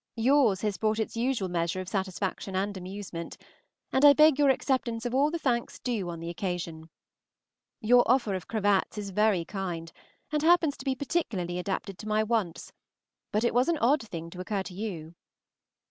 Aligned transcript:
Yours 0.15 0.61
has 0.61 0.79
brought 0.79 0.97
its 0.97 1.15
usual 1.15 1.47
measure 1.47 1.79
of 1.79 1.87
satisfaction 1.87 2.55
and 2.55 2.75
amusement, 2.75 3.37
and 3.91 4.03
I 4.03 4.13
beg 4.13 4.39
your 4.39 4.49
acceptance 4.49 5.05
of 5.05 5.13
all 5.13 5.29
the 5.29 5.37
thanks 5.37 5.77
due 5.77 6.09
on 6.09 6.19
the 6.19 6.29
occasion. 6.31 6.89
Your 7.81 8.03
offer 8.09 8.33
of 8.33 8.47
cravats 8.47 8.97
is 8.97 9.11
very 9.11 9.45
kind, 9.45 9.91
and 10.31 10.41
happens 10.41 10.75
to 10.77 10.85
be 10.85 10.95
particularly 10.95 11.59
adapted 11.59 11.99
to 11.99 12.07
my 12.07 12.23
wants, 12.23 12.71
but 13.31 13.43
it 13.43 13.53
was 13.53 13.69
an 13.69 13.77
odd 13.77 14.01
thing 14.01 14.31
to 14.31 14.39
occur 14.39 14.63
to 14.63 14.73
you. 14.73 15.13